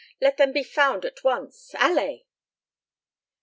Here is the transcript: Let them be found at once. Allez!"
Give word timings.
Let 0.19 0.37
them 0.37 0.51
be 0.51 0.63
found 0.63 1.05
at 1.05 1.23
once. 1.23 1.75
Allez!" 1.77 2.21